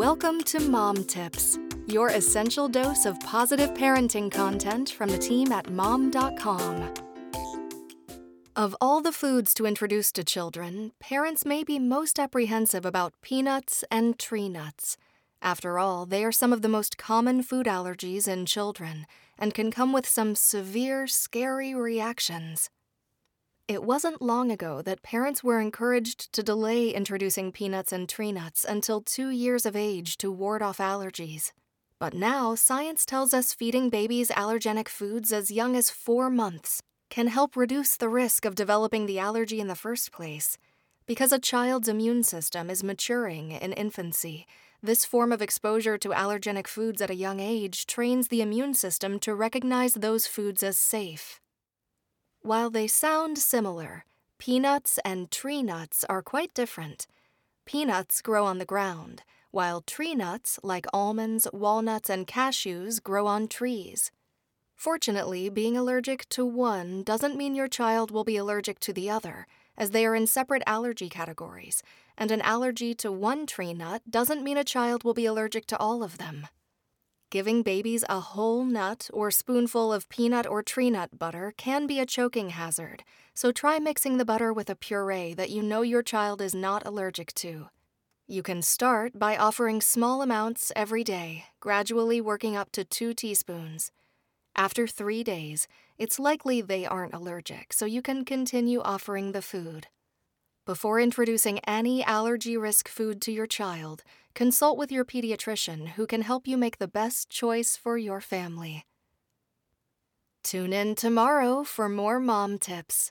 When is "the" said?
5.10-5.18, 9.02-9.12, 16.62-16.68, 37.96-38.08, 39.06-39.20, 39.68-39.76, 48.26-48.42, 58.56-58.64, 68.94-69.10, 84.16-84.24, 99.30-99.42, 106.78-106.86